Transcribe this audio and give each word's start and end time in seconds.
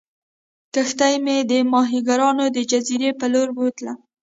کښتۍ 0.73 1.15
مې 1.23 1.37
د 1.49 1.51
ماهیګیرانو 1.71 2.45
د 2.55 2.57
جزیرې 2.71 3.11
په 3.19 3.25
لورې 3.33 3.53
بوتله. 3.57 3.93